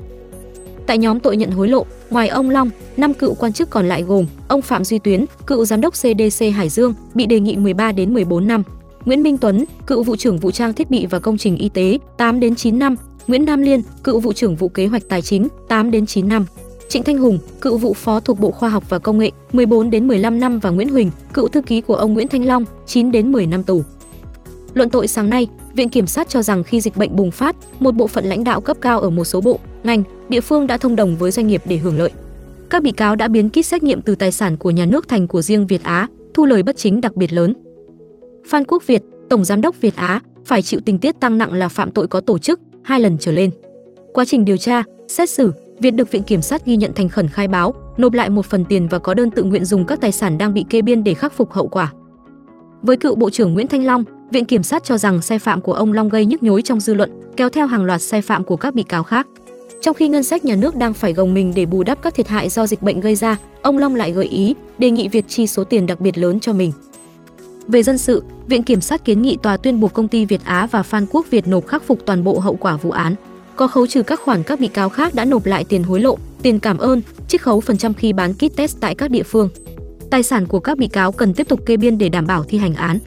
Tại 0.93 0.99
nhóm 0.99 1.21
tội 1.21 1.37
nhận 1.37 1.51
hối 1.51 1.69
lộ, 1.69 1.87
ngoài 2.11 2.29
ông 2.29 2.51
Long, 2.51 2.71
năm 2.97 3.15
cựu 3.15 3.35
quan 3.35 3.53
chức 3.53 3.71
còn 3.71 3.89
lại 3.89 4.03
gồm 4.03 4.27
ông 4.49 4.63
Phạm 4.63 4.85
Duy 4.85 4.99
Tuyến, 4.99 5.25
cựu 5.47 5.65
giám 5.65 5.81
đốc 5.81 5.95
CDC 5.95 6.45
Hải 6.55 6.69
Dương, 6.69 6.95
bị 7.15 7.27
đề 7.27 7.41
nghị 7.41 7.57
13 7.57 7.93
đến 7.93 8.15
14 8.15 8.47
năm. 8.47 8.63
Nguyễn 9.05 9.23
Minh 9.23 9.39
Tuấn, 9.39 9.65
cựu 9.87 10.03
vụ 10.03 10.17
trưởng 10.17 10.39
vụ 10.39 10.51
trang 10.51 10.73
thiết 10.73 10.91
bị 10.91 11.07
và 11.07 11.19
công 11.19 11.39
trình 11.39 11.57
y 11.57 11.69
tế, 11.69 11.99
8 12.17 12.41
đến 12.41 12.55
9 12.55 12.79
năm. 12.79 12.97
Nguyễn 13.27 13.45
Nam 13.45 13.63
Liên, 13.63 13.83
cựu 14.05 14.21
vụ 14.21 14.33
trưởng 14.33 14.57
vụ 14.57 14.69
kế 14.69 14.87
hoạch 14.87 15.03
tài 15.09 15.23
chính, 15.23 15.49
8 15.69 15.91
đến 15.91 16.07
9 16.07 16.29
năm. 16.29 16.47
Trịnh 16.89 17.03
Thanh 17.03 17.19
Hùng, 17.19 17.39
cựu 17.61 17.79
vụ 17.79 17.95
phó 17.95 18.21
thuộc 18.21 18.41
Bộ 18.41 18.51
Khoa 18.51 18.69
học 18.69 18.85
và 18.89 18.99
Công 18.99 19.19
nghệ, 19.19 19.31
14 19.53 19.91
đến 19.91 20.09
15 20.09 20.41
năm 20.41 20.59
và 20.59 20.71
Nguyễn 20.71 20.89
Huỳnh, 20.89 21.11
cựu 21.35 21.49
thư 21.49 21.63
ký 21.63 21.81
của 21.81 21.95
ông 21.95 22.15
Nguyễn 22.15 22.29
Thanh 22.29 22.47
Long, 22.47 22.65
9 22.87 23.13
đến 23.13 23.33
10 23.33 23.47
năm 23.47 23.63
tù. 23.63 23.83
Luận 24.75 24.91
tội 24.91 25.09
sáng 25.09 25.31
nay, 25.31 25.49
Viện 25.75 25.89
Kiểm 25.89 26.07
sát 26.07 26.29
cho 26.29 26.43
rằng 26.43 26.65
khi 26.65 26.81
dịch 26.81 26.97
bệnh 26.97 27.17
bùng 27.17 27.31
phát, 27.31 27.57
một 27.81 27.95
bộ 27.95 28.07
phận 28.07 28.25
lãnh 28.25 28.45
đạo 28.45 28.61
cấp 28.61 28.77
cao 28.81 29.01
ở 29.01 29.11
một 29.11 29.25
số 29.25 29.41
bộ, 29.41 29.59
ngành, 29.85 30.03
địa 30.33 30.41
phương 30.41 30.67
đã 30.67 30.77
thông 30.77 30.97
đồng 30.97 31.17
với 31.17 31.31
doanh 31.31 31.47
nghiệp 31.47 31.63
để 31.65 31.77
hưởng 31.77 31.99
lợi. 31.99 32.11
Các 32.71 32.83
bị 32.83 32.93
cáo 32.93 33.17
đã 33.17 33.29
biến 33.29 33.51
kit 33.51 33.67
xét 33.67 33.83
nghiệm 33.83 34.03
từ 34.03 34.15
tài 34.15 34.33
sản 34.33 34.57
của 34.57 34.71
nhà 34.71 34.87
nước 34.87 35.09
thành 35.09 35.29
của 35.29 35.43
riêng 35.43 35.67
Việt 35.67 35.83
Á, 35.83 36.09
thu 36.35 36.47
lời 36.47 36.63
bất 36.63 36.77
chính 36.77 37.01
đặc 37.01 37.17
biệt 37.17 37.33
lớn. 37.33 37.55
Phan 38.47 38.65
Quốc 38.65 38.87
Việt, 38.87 39.03
Tổng 39.31 39.45
Giám 39.45 39.61
đốc 39.61 39.81
Việt 39.81 39.97
Á, 39.97 40.21
phải 40.45 40.63
chịu 40.63 40.81
tình 40.85 40.99
tiết 40.99 41.21
tăng 41.21 41.39
nặng 41.39 41.53
là 41.53 41.69
phạm 41.69 41.91
tội 41.91 42.07
có 42.07 42.21
tổ 42.21 42.39
chức, 42.39 42.61
hai 42.83 43.01
lần 43.01 43.17
trở 43.21 43.33
lên. 43.33 43.51
Quá 44.13 44.25
trình 44.25 44.45
điều 44.45 44.57
tra, 44.57 44.83
xét 45.09 45.31
xử, 45.31 45.53
Việt 45.79 45.91
được 45.91 46.11
Viện 46.11 46.23
Kiểm 46.23 46.43
sát 46.43 46.67
ghi 46.67 46.77
nhận 46.77 46.93
thành 46.95 47.09
khẩn 47.09 47.29
khai 47.29 47.49
báo, 47.49 47.75
nộp 47.97 48.13
lại 48.13 48.31
một 48.31 48.47
phần 48.47 48.65
tiền 48.65 48.89
và 48.89 48.99
có 48.99 49.15
đơn 49.15 49.31
tự 49.31 49.43
nguyện 49.43 49.65
dùng 49.65 49.85
các 49.85 50.01
tài 50.01 50.13
sản 50.13 50.39
đang 50.39 50.55
bị 50.55 50.65
kê 50.71 50.83
biên 50.83 51.05
để 51.05 51.15
khắc 51.15 51.33
phục 51.33 51.53
hậu 51.53 51.69
quả. 51.69 51.93
Với 52.83 52.97
cựu 52.97 53.15
Bộ 53.15 53.31
trưởng 53.31 53.55
Nguyễn 53.55 53.67
Thanh 53.67 53.85
Long, 53.85 54.05
Viện 54.31 54.45
Kiểm 54.45 54.63
sát 54.63 54.85
cho 54.85 54.99
rằng 54.99 55.23
sai 55.23 55.39
phạm 55.39 55.61
của 55.61 55.73
ông 55.73 55.93
Long 55.93 56.09
gây 56.09 56.27
nhức 56.27 56.43
nhối 56.43 56.63
trong 56.63 56.81
dư 56.81 56.95
luận, 56.95 57.11
kéo 57.37 57.49
theo 57.49 57.67
hàng 57.67 57.85
loạt 57.85 58.03
sai 58.03 58.23
phạm 58.23 58.45
của 58.45 58.57
các 58.57 58.75
bị 58.75 58.83
cáo 58.83 59.03
khác. 59.03 59.27
Trong 59.83 59.95
khi 59.95 60.09
ngân 60.09 60.23
sách 60.23 60.45
nhà 60.45 60.57
nước 60.57 60.77
đang 60.77 60.95
phải 60.95 61.13
gồng 61.13 61.35
mình 61.35 61.53
để 61.57 61.67
bù 61.67 61.83
đắp 61.83 62.03
các 62.03 62.15
thiệt 62.15 62.29
hại 62.29 62.49
do 62.49 62.67
dịch 62.67 62.83
bệnh 62.83 63.01
gây 63.01 63.15
ra, 63.15 63.37
ông 63.63 63.79
Long 63.79 63.95
lại 63.95 64.13
gợi 64.13 64.27
ý 64.27 64.55
đề 64.79 64.91
nghị 64.91 65.09
Việt 65.09 65.25
chi 65.29 65.47
số 65.47 65.65
tiền 65.65 65.87
đặc 65.87 66.01
biệt 66.01 66.19
lớn 66.19 66.41
cho 66.41 66.53
mình. 66.53 66.73
Về 67.69 67.83
dân 67.83 67.99
sự, 67.99 68.23
Viện 68.47 68.63
Kiểm 68.63 68.81
sát 68.81 69.05
kiến 69.05 69.23
nghị 69.23 69.37
tòa 69.43 69.57
tuyên 69.57 69.81
buộc 69.81 69.93
công 69.93 70.09
ty 70.09 70.25
Việt 70.25 70.41
Á 70.45 70.67
và 70.67 70.83
Phan 70.83 71.07
Quốc 71.11 71.27
Việt 71.31 71.49
nộp 71.49 71.67
khắc 71.67 71.83
phục 71.83 71.99
toàn 72.07 72.25
bộ 72.25 72.39
hậu 72.39 72.57
quả 72.57 72.77
vụ 72.77 72.91
án, 72.91 73.15
có 73.57 73.67
khấu 73.67 73.87
trừ 73.87 74.03
các 74.03 74.21
khoản 74.21 74.43
các 74.43 74.61
bị 74.61 74.69
cáo 74.69 74.89
khác 74.89 75.15
đã 75.15 75.25
nộp 75.25 75.47
lại 75.47 75.65
tiền 75.65 75.83
hối 75.83 76.01
lộ, 76.01 76.19
tiền 76.43 76.59
cảm 76.59 76.79
ơn, 76.79 77.03
chiết 77.29 77.43
khấu 77.43 77.61
phần 77.61 77.79
trăm 77.79 77.95
khi 77.95 78.13
bán 78.13 78.35
kit 78.35 78.57
test 78.57 78.77
tại 78.81 78.95
các 78.95 79.11
địa 79.11 79.23
phương. 79.23 79.49
Tài 80.11 80.23
sản 80.23 80.47
của 80.47 80.61
các 80.61 80.79
bị 80.79 80.89
cáo 80.89 81.13
cần 81.13 81.35
tiếp 81.35 81.49
tục 81.49 81.67
kê 81.67 81.77
biên 81.77 81.99
để 81.99 82.09
đảm 82.09 82.27
bảo 82.27 82.45
thi 82.45 82.59
hành 82.59 82.75
án. 82.75 82.99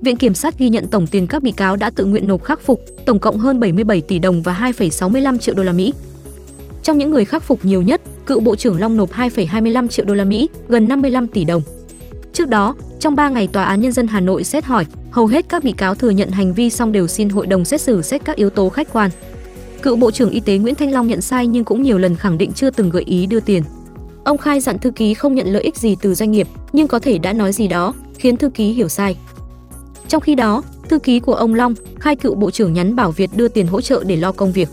Viện 0.00 0.16
Kiểm 0.16 0.34
sát 0.34 0.58
ghi 0.58 0.68
nhận 0.68 0.86
tổng 0.86 1.06
tiền 1.06 1.26
các 1.26 1.42
bị 1.42 1.50
cáo 1.50 1.76
đã 1.76 1.90
tự 1.90 2.04
nguyện 2.04 2.28
nộp 2.28 2.44
khắc 2.44 2.60
phục, 2.60 2.84
tổng 3.06 3.18
cộng 3.18 3.38
hơn 3.38 3.60
77 3.60 4.00
tỷ 4.00 4.18
đồng 4.18 4.42
và 4.42 4.72
2,65 4.78 5.38
triệu 5.38 5.54
đô 5.54 5.62
la 5.62 5.72
Mỹ. 5.72 5.92
Trong 6.82 6.98
những 6.98 7.10
người 7.10 7.24
khắc 7.24 7.42
phục 7.42 7.64
nhiều 7.64 7.82
nhất, 7.82 8.00
cựu 8.26 8.40
Bộ 8.40 8.56
trưởng 8.56 8.80
Long 8.80 8.96
nộp 8.96 9.12
2,25 9.12 9.88
triệu 9.88 10.06
đô 10.06 10.14
la 10.14 10.24
Mỹ, 10.24 10.48
gần 10.68 10.88
55 10.88 11.28
tỷ 11.28 11.44
đồng. 11.44 11.62
Trước 12.32 12.48
đó, 12.48 12.74
trong 13.00 13.16
3 13.16 13.28
ngày 13.28 13.46
Tòa 13.46 13.64
án 13.64 13.80
Nhân 13.80 13.92
dân 13.92 14.06
Hà 14.06 14.20
Nội 14.20 14.44
xét 14.44 14.64
hỏi, 14.64 14.86
hầu 15.10 15.26
hết 15.26 15.48
các 15.48 15.64
bị 15.64 15.72
cáo 15.72 15.94
thừa 15.94 16.10
nhận 16.10 16.30
hành 16.30 16.54
vi 16.54 16.70
xong 16.70 16.92
đều 16.92 17.06
xin 17.06 17.28
hội 17.28 17.46
đồng 17.46 17.64
xét 17.64 17.80
xử 17.80 18.02
xét 18.02 18.24
các 18.24 18.36
yếu 18.36 18.50
tố 18.50 18.68
khách 18.68 18.92
quan. 18.92 19.10
Cựu 19.82 19.96
Bộ 19.96 20.10
trưởng 20.10 20.30
Y 20.30 20.40
tế 20.40 20.58
Nguyễn 20.58 20.74
Thanh 20.74 20.92
Long 20.92 21.06
nhận 21.06 21.20
sai 21.20 21.46
nhưng 21.46 21.64
cũng 21.64 21.82
nhiều 21.82 21.98
lần 21.98 22.16
khẳng 22.16 22.38
định 22.38 22.52
chưa 22.52 22.70
từng 22.70 22.90
gợi 22.90 23.02
ý 23.02 23.26
đưa 23.26 23.40
tiền. 23.40 23.62
Ông 24.24 24.38
khai 24.38 24.60
dặn 24.60 24.78
thư 24.78 24.90
ký 24.90 25.14
không 25.14 25.34
nhận 25.34 25.52
lợi 25.52 25.62
ích 25.62 25.76
gì 25.76 25.96
từ 26.02 26.14
doanh 26.14 26.30
nghiệp, 26.32 26.48
nhưng 26.72 26.88
có 26.88 26.98
thể 26.98 27.18
đã 27.18 27.32
nói 27.32 27.52
gì 27.52 27.68
đó, 27.68 27.94
khiến 28.18 28.36
thư 28.36 28.48
ký 28.48 28.72
hiểu 28.72 28.88
sai. 28.88 29.16
Trong 30.08 30.20
khi 30.20 30.34
đó, 30.34 30.62
thư 30.92 30.98
ký 30.98 31.20
của 31.20 31.34
ông 31.34 31.54
Long 31.54 31.74
khai 32.00 32.16
cựu 32.16 32.34
bộ 32.34 32.50
trưởng 32.50 32.72
nhắn 32.72 32.96
bảo 32.96 33.10
Việt 33.10 33.30
đưa 33.36 33.48
tiền 33.48 33.66
hỗ 33.66 33.80
trợ 33.80 34.04
để 34.06 34.16
lo 34.16 34.32
công 34.32 34.52
việc. 34.52 34.68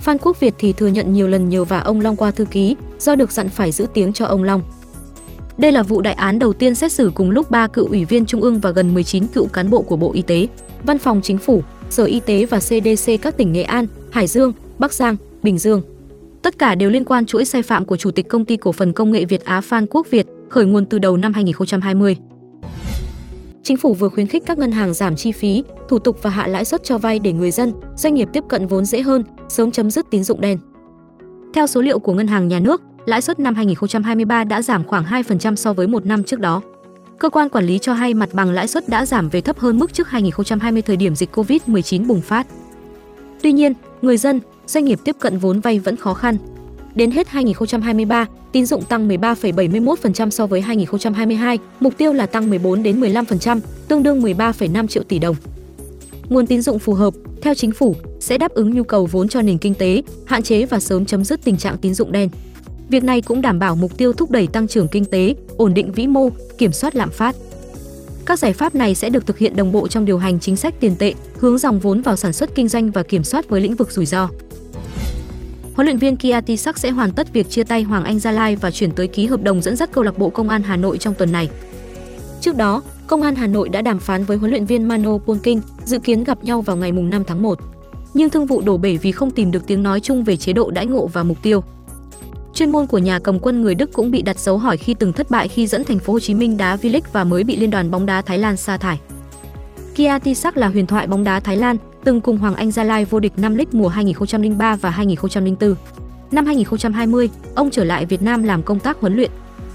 Phan 0.00 0.18
Quốc 0.18 0.40
Việt 0.40 0.54
thì 0.58 0.72
thừa 0.72 0.86
nhận 0.86 1.12
nhiều 1.12 1.28
lần 1.28 1.48
nhờ 1.48 1.64
vả 1.64 1.78
ông 1.78 2.00
Long 2.00 2.16
qua 2.16 2.30
thư 2.30 2.44
ký, 2.44 2.76
do 2.98 3.14
được 3.14 3.32
dặn 3.32 3.48
phải 3.48 3.72
giữ 3.72 3.86
tiếng 3.94 4.12
cho 4.12 4.26
ông 4.26 4.42
Long. 4.42 4.62
Đây 5.58 5.72
là 5.72 5.82
vụ 5.82 6.00
đại 6.00 6.14
án 6.14 6.38
đầu 6.38 6.52
tiên 6.52 6.74
xét 6.74 6.92
xử 6.92 7.12
cùng 7.14 7.30
lúc 7.30 7.50
3 7.50 7.66
cựu 7.66 7.86
ủy 7.86 8.04
viên 8.04 8.26
trung 8.26 8.40
ương 8.40 8.60
và 8.60 8.70
gần 8.70 8.94
19 8.94 9.26
cựu 9.26 9.46
cán 9.46 9.70
bộ 9.70 9.82
của 9.82 9.96
Bộ 9.96 10.12
Y 10.12 10.22
tế, 10.22 10.46
Văn 10.84 10.98
phòng 10.98 11.20
Chính 11.22 11.38
phủ, 11.38 11.62
Sở 11.90 12.04
Y 12.04 12.20
tế 12.20 12.46
và 12.46 12.58
CDC 12.58 13.12
các 13.22 13.36
tỉnh 13.36 13.52
Nghệ 13.52 13.62
An, 13.62 13.86
Hải 14.10 14.26
Dương, 14.26 14.52
Bắc 14.78 14.92
Giang, 14.92 15.16
Bình 15.42 15.58
Dương. 15.58 15.82
Tất 16.42 16.58
cả 16.58 16.74
đều 16.74 16.90
liên 16.90 17.04
quan 17.04 17.26
chuỗi 17.26 17.44
sai 17.44 17.62
phạm 17.62 17.84
của 17.84 17.96
Chủ 17.96 18.10
tịch 18.10 18.28
Công 18.28 18.44
ty 18.44 18.56
Cổ 18.56 18.72
phần 18.72 18.92
Công 18.92 19.12
nghệ 19.12 19.24
Việt 19.24 19.44
Á 19.44 19.60
Phan 19.60 19.86
Quốc 19.86 20.06
Việt, 20.10 20.26
khởi 20.48 20.64
nguồn 20.64 20.86
từ 20.86 20.98
đầu 20.98 21.16
năm 21.16 21.32
2020. 21.32 22.16
Chính 23.62 23.76
phủ 23.76 23.94
vừa 23.94 24.08
khuyến 24.08 24.26
khích 24.26 24.42
các 24.46 24.58
ngân 24.58 24.72
hàng 24.72 24.94
giảm 24.94 25.16
chi 25.16 25.32
phí, 25.32 25.64
thủ 25.88 25.98
tục 25.98 26.22
và 26.22 26.30
hạ 26.30 26.46
lãi 26.46 26.64
suất 26.64 26.84
cho 26.84 26.98
vay 26.98 27.18
để 27.18 27.32
người 27.32 27.50
dân, 27.50 27.72
doanh 27.96 28.14
nghiệp 28.14 28.28
tiếp 28.32 28.44
cận 28.48 28.66
vốn 28.66 28.84
dễ 28.84 29.02
hơn, 29.02 29.24
sớm 29.48 29.70
chấm 29.70 29.90
dứt 29.90 30.06
tín 30.10 30.24
dụng 30.24 30.40
đen. 30.40 30.58
Theo 31.54 31.66
số 31.66 31.80
liệu 31.80 31.98
của 31.98 32.12
Ngân 32.12 32.26
hàng 32.26 32.48
Nhà 32.48 32.58
nước, 32.58 32.82
lãi 33.06 33.22
suất 33.22 33.40
năm 33.40 33.54
2023 33.54 34.44
đã 34.44 34.62
giảm 34.62 34.84
khoảng 34.84 35.04
2% 35.04 35.54
so 35.54 35.72
với 35.72 35.86
một 35.86 36.06
năm 36.06 36.24
trước 36.24 36.40
đó. 36.40 36.62
Cơ 37.18 37.30
quan 37.30 37.48
quản 37.48 37.64
lý 37.64 37.78
cho 37.78 37.92
hay 37.92 38.14
mặt 38.14 38.28
bằng 38.32 38.50
lãi 38.50 38.68
suất 38.68 38.88
đã 38.88 39.06
giảm 39.06 39.28
về 39.28 39.40
thấp 39.40 39.58
hơn 39.58 39.78
mức 39.78 39.92
trước 39.92 40.08
2020 40.08 40.82
thời 40.82 40.96
điểm 40.96 41.14
dịch 41.14 41.36
Covid-19 41.36 42.06
bùng 42.06 42.20
phát. 42.20 42.46
Tuy 43.42 43.52
nhiên, 43.52 43.72
người 44.02 44.16
dân, 44.16 44.40
doanh 44.66 44.84
nghiệp 44.84 44.98
tiếp 45.04 45.16
cận 45.18 45.38
vốn 45.38 45.60
vay 45.60 45.78
vẫn 45.78 45.96
khó 45.96 46.14
khăn. 46.14 46.36
Đến 46.94 47.10
hết 47.10 47.28
2023, 47.28 48.26
tín 48.52 48.66
dụng 48.66 48.84
tăng 48.84 49.08
13,71% 49.08 50.30
so 50.30 50.46
với 50.46 50.60
2022, 50.60 51.58
mục 51.80 51.98
tiêu 51.98 52.12
là 52.12 52.26
tăng 52.26 52.50
14 52.50 52.82
đến 52.82 53.00
15%, 53.00 53.60
tương 53.88 54.02
đương 54.02 54.22
13,5 54.22 54.86
triệu 54.86 55.02
tỷ 55.02 55.18
đồng. 55.18 55.36
Nguồn 56.28 56.46
tín 56.46 56.62
dụng 56.62 56.78
phù 56.78 56.94
hợp, 56.94 57.14
theo 57.42 57.54
chính 57.54 57.72
phủ, 57.72 57.96
sẽ 58.20 58.38
đáp 58.38 58.52
ứng 58.52 58.74
nhu 58.74 58.82
cầu 58.82 59.06
vốn 59.06 59.28
cho 59.28 59.42
nền 59.42 59.58
kinh 59.58 59.74
tế, 59.74 60.02
hạn 60.26 60.42
chế 60.42 60.66
và 60.66 60.80
sớm 60.80 61.04
chấm 61.04 61.24
dứt 61.24 61.44
tình 61.44 61.56
trạng 61.56 61.78
tín 61.78 61.94
dụng 61.94 62.12
đen. 62.12 62.28
Việc 62.88 63.04
này 63.04 63.22
cũng 63.22 63.42
đảm 63.42 63.58
bảo 63.58 63.76
mục 63.76 63.98
tiêu 63.98 64.12
thúc 64.12 64.30
đẩy 64.30 64.46
tăng 64.46 64.68
trưởng 64.68 64.88
kinh 64.88 65.04
tế, 65.04 65.34
ổn 65.56 65.74
định 65.74 65.92
vĩ 65.92 66.06
mô, 66.06 66.28
kiểm 66.58 66.72
soát 66.72 66.96
lạm 66.96 67.10
phát. 67.10 67.36
Các 68.26 68.38
giải 68.38 68.52
pháp 68.52 68.74
này 68.74 68.94
sẽ 68.94 69.10
được 69.10 69.26
thực 69.26 69.38
hiện 69.38 69.56
đồng 69.56 69.72
bộ 69.72 69.88
trong 69.88 70.04
điều 70.04 70.18
hành 70.18 70.40
chính 70.40 70.56
sách 70.56 70.74
tiền 70.80 70.96
tệ, 70.98 71.14
hướng 71.38 71.58
dòng 71.58 71.80
vốn 71.80 72.02
vào 72.02 72.16
sản 72.16 72.32
xuất 72.32 72.54
kinh 72.54 72.68
doanh 72.68 72.90
và 72.90 73.02
kiểm 73.02 73.24
soát 73.24 73.48
với 73.48 73.60
lĩnh 73.60 73.74
vực 73.74 73.90
rủi 73.90 74.06
ro. 74.06 74.28
Huấn 75.74 75.86
luyện 75.86 75.98
viên 75.98 76.16
Kia 76.16 76.40
Tisak 76.40 76.78
sẽ 76.78 76.90
hoàn 76.90 77.12
tất 77.12 77.32
việc 77.32 77.50
chia 77.50 77.64
tay 77.64 77.82
Hoàng 77.82 78.04
Anh 78.04 78.18
Gia 78.18 78.32
Lai 78.32 78.56
và 78.56 78.70
chuyển 78.70 78.90
tới 78.90 79.08
ký 79.08 79.26
hợp 79.26 79.42
đồng 79.42 79.62
dẫn 79.62 79.76
dắt 79.76 79.92
câu 79.92 80.04
lạc 80.04 80.18
bộ 80.18 80.30
Công 80.30 80.48
an 80.48 80.62
Hà 80.62 80.76
Nội 80.76 80.98
trong 80.98 81.14
tuần 81.14 81.32
này. 81.32 81.48
Trước 82.40 82.56
đó, 82.56 82.82
Công 83.06 83.22
an 83.22 83.34
Hà 83.34 83.46
Nội 83.46 83.68
đã 83.68 83.82
đàm 83.82 83.98
phán 83.98 84.24
với 84.24 84.36
huấn 84.36 84.50
luyện 84.50 84.66
viên 84.66 84.88
Mano 84.88 85.18
Polking, 85.18 85.60
dự 85.84 85.98
kiến 85.98 86.24
gặp 86.24 86.44
nhau 86.44 86.60
vào 86.60 86.76
ngày 86.76 86.92
5 86.92 87.24
tháng 87.24 87.42
1. 87.42 87.58
Nhưng 88.14 88.30
thương 88.30 88.46
vụ 88.46 88.60
đổ 88.60 88.76
bể 88.76 88.96
vì 88.96 89.12
không 89.12 89.30
tìm 89.30 89.50
được 89.50 89.66
tiếng 89.66 89.82
nói 89.82 90.00
chung 90.00 90.24
về 90.24 90.36
chế 90.36 90.52
độ 90.52 90.70
đãi 90.70 90.86
ngộ 90.86 91.06
và 91.06 91.22
mục 91.22 91.42
tiêu. 91.42 91.62
Chuyên 92.54 92.72
môn 92.72 92.86
của 92.86 92.98
nhà 92.98 93.18
cầm 93.18 93.38
quân 93.38 93.62
người 93.62 93.74
Đức 93.74 93.92
cũng 93.92 94.10
bị 94.10 94.22
đặt 94.22 94.38
dấu 94.38 94.58
hỏi 94.58 94.76
khi 94.76 94.94
từng 94.94 95.12
thất 95.12 95.30
bại 95.30 95.48
khi 95.48 95.66
dẫn 95.66 95.84
thành 95.84 95.98
phố 95.98 96.12
Hồ 96.12 96.20
Chí 96.20 96.34
Minh 96.34 96.56
đá 96.56 96.76
V-League 96.76 97.00
và 97.12 97.24
mới 97.24 97.44
bị 97.44 97.56
Liên 97.56 97.70
đoàn 97.70 97.90
bóng 97.90 98.06
đá 98.06 98.22
Thái 98.22 98.38
Lan 98.38 98.56
sa 98.56 98.76
thải. 98.76 99.00
Kia 99.94 100.18
Tisak 100.24 100.56
là 100.56 100.68
huyền 100.68 100.86
thoại 100.86 101.06
bóng 101.06 101.24
đá 101.24 101.40
Thái 101.40 101.56
Lan, 101.56 101.76
từng 102.04 102.20
cùng 102.20 102.38
Hoàng 102.38 102.54
Anh 102.54 102.70
Gia 102.70 102.84
Lai 102.84 103.04
vô 103.04 103.20
địch 103.20 103.32
năm 103.36 103.54
League 103.54 103.70
mùa 103.72 103.88
2003 103.88 104.76
và 104.76 104.90
2004. 104.90 105.74
Năm 106.30 106.46
2020, 106.46 107.30
ông 107.54 107.70
trở 107.70 107.84
lại 107.84 108.06
Việt 108.06 108.22
Nam 108.22 108.42
làm 108.42 108.62
công 108.62 108.78
tác 108.78 109.00
huấn 109.00 109.16
luyện. 109.16 109.30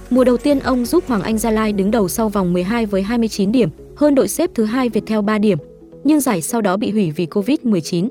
Mùa 0.09 0.23
đầu 0.23 0.37
tiên 0.37 0.59
ông 0.59 0.85
giúp 0.85 1.03
Hoàng 1.07 1.21
Anh 1.21 1.37
Gia 1.37 1.51
Lai 1.51 1.73
đứng 1.73 1.91
đầu 1.91 2.07
sau 2.07 2.29
vòng 2.29 2.53
12 2.53 2.85
với 2.85 3.01
29 3.01 3.51
điểm, 3.51 3.69
hơn 3.95 4.15
đội 4.15 4.27
xếp 4.27 4.49
thứ 4.55 4.65
hai 4.65 4.89
Viettel 4.89 5.21
3 5.21 5.37
điểm, 5.37 5.57
nhưng 6.03 6.19
giải 6.19 6.41
sau 6.41 6.61
đó 6.61 6.77
bị 6.77 6.91
hủy 6.91 7.11
vì 7.11 7.25
Covid-19. 7.25 8.07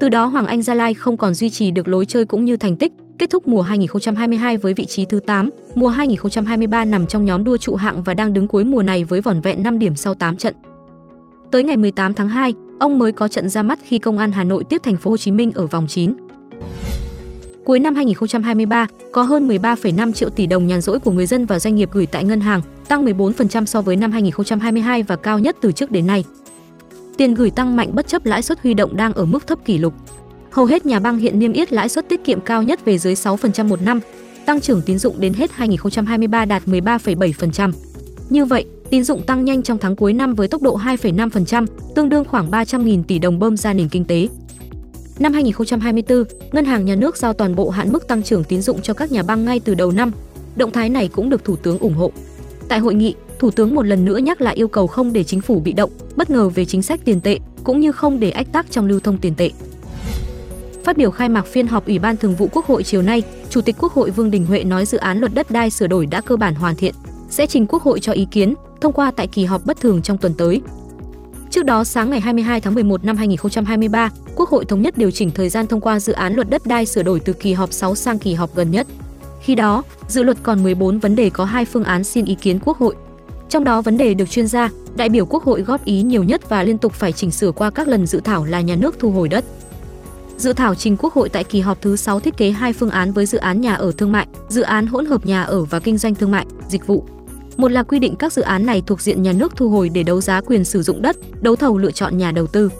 Từ 0.00 0.08
đó 0.08 0.26
Hoàng 0.26 0.46
Anh 0.46 0.62
Gia 0.62 0.74
Lai 0.74 0.94
không 0.94 1.16
còn 1.16 1.34
duy 1.34 1.50
trì 1.50 1.70
được 1.70 1.88
lối 1.88 2.06
chơi 2.06 2.24
cũng 2.24 2.44
như 2.44 2.56
thành 2.56 2.76
tích, 2.76 2.92
kết 3.18 3.30
thúc 3.30 3.48
mùa 3.48 3.62
2022 3.62 4.56
với 4.56 4.74
vị 4.74 4.84
trí 4.84 5.04
thứ 5.04 5.20
8, 5.20 5.50
mùa 5.74 5.88
2023 5.88 6.84
nằm 6.84 7.06
trong 7.06 7.24
nhóm 7.24 7.44
đua 7.44 7.56
trụ 7.56 7.74
hạng 7.74 8.02
và 8.02 8.14
đang 8.14 8.32
đứng 8.32 8.48
cuối 8.48 8.64
mùa 8.64 8.82
này 8.82 9.04
với 9.04 9.20
vỏn 9.20 9.40
vẹn 9.40 9.62
5 9.62 9.78
điểm 9.78 9.96
sau 9.96 10.14
8 10.14 10.36
trận. 10.36 10.54
Tới 11.50 11.64
ngày 11.64 11.76
18 11.76 12.14
tháng 12.14 12.28
2, 12.28 12.54
ông 12.78 12.98
mới 12.98 13.12
có 13.12 13.28
trận 13.28 13.48
ra 13.48 13.62
mắt 13.62 13.78
khi 13.84 13.98
Công 13.98 14.18
an 14.18 14.32
Hà 14.32 14.44
Nội 14.44 14.64
tiếp 14.64 14.82
thành 14.82 14.96
phố 14.96 15.10
Hồ 15.10 15.16
Chí 15.16 15.30
Minh 15.30 15.52
ở 15.54 15.66
vòng 15.66 15.86
9. 15.86 16.14
Cuối 17.64 17.78
năm 17.78 17.94
2023, 17.94 18.86
có 19.12 19.22
hơn 19.22 19.48
13,5 19.48 20.12
triệu 20.12 20.30
tỷ 20.30 20.46
đồng 20.46 20.66
nhàn 20.66 20.80
rỗi 20.80 21.00
của 21.00 21.10
người 21.10 21.26
dân 21.26 21.46
và 21.46 21.58
doanh 21.58 21.74
nghiệp 21.74 21.88
gửi 21.92 22.06
tại 22.06 22.24
ngân 22.24 22.40
hàng, 22.40 22.60
tăng 22.88 23.04
14% 23.04 23.64
so 23.64 23.82
với 23.82 23.96
năm 23.96 24.12
2022 24.12 25.02
và 25.02 25.16
cao 25.16 25.38
nhất 25.38 25.56
từ 25.60 25.72
trước 25.72 25.90
đến 25.90 26.06
nay. 26.06 26.24
Tiền 27.16 27.34
gửi 27.34 27.50
tăng 27.50 27.76
mạnh 27.76 27.90
bất 27.94 28.08
chấp 28.08 28.26
lãi 28.26 28.42
suất 28.42 28.62
huy 28.62 28.74
động 28.74 28.96
đang 28.96 29.12
ở 29.12 29.24
mức 29.24 29.46
thấp 29.46 29.58
kỷ 29.64 29.78
lục. 29.78 29.94
Hầu 30.50 30.64
hết 30.64 30.86
nhà 30.86 31.00
băng 31.00 31.18
hiện 31.18 31.38
niêm 31.38 31.52
yết 31.52 31.72
lãi 31.72 31.88
suất 31.88 32.08
tiết 32.08 32.24
kiệm 32.24 32.40
cao 32.40 32.62
nhất 32.62 32.84
về 32.84 32.98
dưới 32.98 33.14
6% 33.14 33.68
một 33.68 33.82
năm, 33.82 34.00
tăng 34.46 34.60
trưởng 34.60 34.82
tín 34.82 34.98
dụng 34.98 35.20
đến 35.20 35.34
hết 35.34 35.50
2023 35.52 36.44
đạt 36.44 36.62
13,7%. 36.66 37.72
Như 38.30 38.44
vậy, 38.44 38.66
tín 38.90 39.04
dụng 39.04 39.22
tăng 39.22 39.44
nhanh 39.44 39.62
trong 39.62 39.78
tháng 39.78 39.96
cuối 39.96 40.12
năm 40.12 40.34
với 40.34 40.48
tốc 40.48 40.62
độ 40.62 40.78
2,5%, 40.78 41.66
tương 41.94 42.08
đương 42.08 42.24
khoảng 42.24 42.50
300.000 42.50 43.02
tỷ 43.02 43.18
đồng 43.18 43.38
bơm 43.38 43.56
ra 43.56 43.72
nền 43.72 43.88
kinh 43.88 44.04
tế. 44.04 44.28
Năm 45.18 45.32
2024, 45.32 46.24
Ngân 46.52 46.64
hàng 46.64 46.84
Nhà 46.84 46.94
nước 46.94 47.16
giao 47.16 47.32
toàn 47.32 47.54
bộ 47.54 47.70
hạn 47.70 47.92
mức 47.92 48.08
tăng 48.08 48.22
trưởng 48.22 48.44
tín 48.44 48.62
dụng 48.62 48.82
cho 48.82 48.94
các 48.94 49.12
nhà 49.12 49.22
băng 49.22 49.44
ngay 49.44 49.60
từ 49.60 49.74
đầu 49.74 49.90
năm. 49.90 50.12
Động 50.56 50.70
thái 50.70 50.88
này 50.88 51.08
cũng 51.08 51.30
được 51.30 51.44
Thủ 51.44 51.56
tướng 51.56 51.78
ủng 51.78 51.94
hộ. 51.94 52.12
Tại 52.68 52.78
hội 52.78 52.94
nghị, 52.94 53.14
Thủ 53.38 53.50
tướng 53.50 53.74
một 53.74 53.86
lần 53.86 54.04
nữa 54.04 54.18
nhắc 54.18 54.40
lại 54.40 54.54
yêu 54.54 54.68
cầu 54.68 54.86
không 54.86 55.12
để 55.12 55.24
chính 55.24 55.40
phủ 55.40 55.60
bị 55.60 55.72
động, 55.72 55.90
bất 56.16 56.30
ngờ 56.30 56.48
về 56.48 56.64
chính 56.64 56.82
sách 56.82 57.00
tiền 57.04 57.20
tệ, 57.20 57.38
cũng 57.64 57.80
như 57.80 57.92
không 57.92 58.20
để 58.20 58.30
ách 58.30 58.52
tắc 58.52 58.70
trong 58.70 58.86
lưu 58.86 59.00
thông 59.00 59.18
tiền 59.18 59.34
tệ. 59.34 59.50
Phát 60.84 60.96
biểu 60.96 61.10
khai 61.10 61.28
mạc 61.28 61.46
phiên 61.46 61.66
họp 61.66 61.86
Ủy 61.86 61.98
ban 61.98 62.16
Thường 62.16 62.34
vụ 62.34 62.48
Quốc 62.52 62.66
hội 62.66 62.82
chiều 62.82 63.02
nay, 63.02 63.22
Chủ 63.50 63.60
tịch 63.60 63.76
Quốc 63.78 63.92
hội 63.92 64.10
Vương 64.10 64.30
Đình 64.30 64.46
Huệ 64.46 64.64
nói 64.64 64.86
dự 64.86 64.98
án 64.98 65.18
luật 65.18 65.34
đất 65.34 65.50
đai 65.50 65.70
sửa 65.70 65.86
đổi 65.86 66.06
đã 66.06 66.20
cơ 66.20 66.36
bản 66.36 66.54
hoàn 66.54 66.76
thiện, 66.76 66.94
sẽ 67.30 67.46
trình 67.46 67.66
Quốc 67.66 67.82
hội 67.82 68.00
cho 68.00 68.12
ý 68.12 68.26
kiến, 68.30 68.54
thông 68.80 68.92
qua 68.92 69.10
tại 69.10 69.26
kỳ 69.26 69.44
họp 69.44 69.66
bất 69.66 69.80
thường 69.80 70.02
trong 70.02 70.18
tuần 70.18 70.34
tới. 70.34 70.62
Trước 71.50 71.64
đó, 71.64 71.84
sáng 71.84 72.10
ngày 72.10 72.20
22 72.20 72.60
tháng 72.60 72.74
11 72.74 73.04
năm 73.04 73.16
2023, 73.16 74.10
Quốc 74.36 74.48
hội 74.48 74.64
thống 74.64 74.82
nhất 74.82 74.98
điều 74.98 75.10
chỉnh 75.10 75.30
thời 75.30 75.48
gian 75.48 75.66
thông 75.66 75.80
qua 75.80 76.00
dự 76.00 76.12
án 76.12 76.34
luật 76.34 76.50
đất 76.50 76.66
đai 76.66 76.86
sửa 76.86 77.02
đổi 77.02 77.20
từ 77.20 77.32
kỳ 77.32 77.52
họp 77.52 77.72
6 77.72 77.94
sang 77.94 78.18
kỳ 78.18 78.34
họp 78.34 78.54
gần 78.54 78.70
nhất. 78.70 78.86
Khi 79.40 79.54
đó, 79.54 79.82
dự 80.08 80.22
luật 80.22 80.36
còn 80.42 80.62
14 80.62 80.98
vấn 80.98 81.16
đề 81.16 81.30
có 81.30 81.44
hai 81.44 81.64
phương 81.64 81.84
án 81.84 82.04
xin 82.04 82.24
ý 82.24 82.34
kiến 82.34 82.58
Quốc 82.64 82.78
hội. 82.78 82.94
Trong 83.48 83.64
đó 83.64 83.82
vấn 83.82 83.96
đề 83.96 84.14
được 84.14 84.30
chuyên 84.30 84.46
gia, 84.46 84.70
đại 84.96 85.08
biểu 85.08 85.26
Quốc 85.26 85.42
hội 85.42 85.62
góp 85.62 85.84
ý 85.84 86.02
nhiều 86.02 86.24
nhất 86.24 86.48
và 86.48 86.62
liên 86.62 86.78
tục 86.78 86.92
phải 86.92 87.12
chỉnh 87.12 87.30
sửa 87.30 87.52
qua 87.52 87.70
các 87.70 87.88
lần 87.88 88.06
dự 88.06 88.20
thảo 88.20 88.44
là 88.44 88.60
nhà 88.60 88.76
nước 88.76 88.96
thu 88.98 89.10
hồi 89.10 89.28
đất. 89.28 89.44
Dự 90.36 90.52
thảo 90.52 90.74
trình 90.74 90.96
Quốc 90.96 91.14
hội 91.14 91.28
tại 91.28 91.44
kỳ 91.44 91.60
họp 91.60 91.82
thứ 91.82 91.96
6 91.96 92.20
thiết 92.20 92.36
kế 92.36 92.50
hai 92.50 92.72
phương 92.72 92.90
án 92.90 93.12
với 93.12 93.26
dự 93.26 93.38
án 93.38 93.60
nhà 93.60 93.74
ở 93.74 93.92
thương 93.98 94.12
mại, 94.12 94.26
dự 94.48 94.62
án 94.62 94.86
hỗn 94.86 95.06
hợp 95.06 95.26
nhà 95.26 95.42
ở 95.42 95.64
và 95.64 95.80
kinh 95.80 95.98
doanh 95.98 96.14
thương 96.14 96.30
mại, 96.30 96.46
dịch 96.68 96.86
vụ. 96.86 97.04
Một 97.58 97.72
là 97.72 97.82
quy 97.82 97.98
định 97.98 98.16
các 98.16 98.32
dự 98.32 98.42
án 98.42 98.66
này 98.66 98.82
thuộc 98.86 99.00
diện 99.00 99.22
nhà 99.22 99.32
nước 99.32 99.56
thu 99.56 99.68
hồi 99.68 99.88
để 99.88 100.02
đấu 100.02 100.20
giá 100.20 100.40
quyền 100.40 100.64
sử 100.64 100.82
dụng 100.82 101.02
đất, 101.02 101.16
đấu 101.40 101.56
thầu 101.56 101.78
lựa 101.78 101.90
chọn 101.90 102.18
nhà 102.18 102.32
đầu 102.32 102.46
tư. 102.46 102.70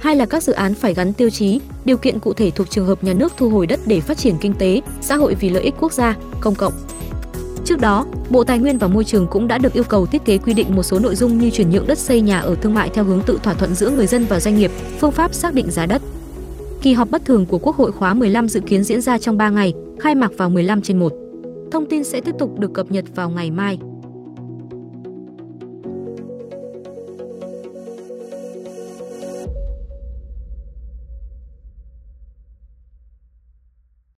Hai 0.00 0.16
là 0.16 0.26
các 0.26 0.42
dự 0.42 0.52
án 0.52 0.74
phải 0.74 0.94
gắn 0.94 1.12
tiêu 1.12 1.30
chí, 1.30 1.60
điều 1.84 1.96
kiện 1.96 2.20
cụ 2.20 2.32
thể 2.32 2.50
thuộc 2.50 2.70
trường 2.70 2.86
hợp 2.86 3.04
nhà 3.04 3.12
nước 3.12 3.32
thu 3.36 3.50
hồi 3.50 3.66
đất 3.66 3.80
để 3.86 4.00
phát 4.00 4.18
triển 4.18 4.34
kinh 4.40 4.54
tế, 4.54 4.80
xã 5.00 5.16
hội 5.16 5.34
vì 5.34 5.50
lợi 5.50 5.62
ích 5.62 5.74
quốc 5.80 5.92
gia, 5.92 6.16
công 6.40 6.54
cộng. 6.54 6.72
Trước 7.64 7.80
đó, 7.80 8.06
Bộ 8.30 8.44
Tài 8.44 8.58
nguyên 8.58 8.78
và 8.78 8.86
Môi 8.86 9.04
trường 9.04 9.26
cũng 9.26 9.48
đã 9.48 9.58
được 9.58 9.72
yêu 9.72 9.84
cầu 9.84 10.06
thiết 10.06 10.24
kế 10.24 10.38
quy 10.38 10.54
định 10.54 10.76
một 10.76 10.82
số 10.82 10.98
nội 10.98 11.14
dung 11.14 11.38
như 11.38 11.50
chuyển 11.50 11.70
nhượng 11.70 11.86
đất 11.86 11.98
xây 11.98 12.20
nhà 12.20 12.38
ở 12.38 12.54
thương 12.54 12.74
mại 12.74 12.88
theo 12.88 13.04
hướng 13.04 13.22
tự 13.22 13.38
thỏa 13.42 13.54
thuận 13.54 13.74
giữa 13.74 13.90
người 13.90 14.06
dân 14.06 14.24
và 14.24 14.40
doanh 14.40 14.56
nghiệp, 14.56 14.70
phương 15.00 15.12
pháp 15.12 15.34
xác 15.34 15.54
định 15.54 15.70
giá 15.70 15.86
đất. 15.86 16.02
Kỳ 16.82 16.92
họp 16.92 17.10
bất 17.10 17.24
thường 17.24 17.46
của 17.46 17.58
Quốc 17.58 17.76
hội 17.76 17.92
khóa 17.92 18.14
15 18.14 18.48
dự 18.48 18.60
kiến 18.60 18.84
diễn 18.84 19.00
ra 19.00 19.18
trong 19.18 19.36
3 19.36 19.50
ngày, 19.50 19.74
khai 20.00 20.14
mạc 20.14 20.30
vào 20.36 20.50
15 20.50 20.82
trên 20.82 20.98
1. 20.98 21.12
Thông 21.72 21.86
tin 21.86 22.04
sẽ 22.04 22.20
tiếp 22.20 22.34
tục 22.38 22.58
được 22.58 22.72
cập 22.74 22.90
nhật 22.90 23.04
vào 23.14 23.30
ngày 23.30 23.50
mai. 23.50 23.78